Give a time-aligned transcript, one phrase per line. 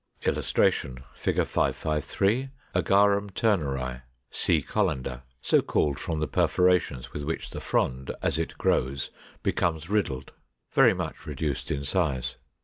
[0.23, 1.35] [Illustration: Fig.
[1.45, 2.49] 553.
[2.73, 8.57] Agarum Turneri, Sea Colander (so called from the perforations with which the frond, as it
[8.57, 9.11] grows,
[9.43, 10.33] becomes riddled);
[10.71, 12.37] very much reduced in size.